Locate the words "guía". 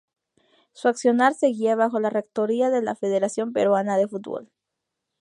1.49-1.75